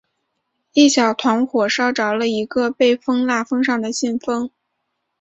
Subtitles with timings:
[0.73, 4.49] 一小团火烧着了一个被封蜡封上的信封。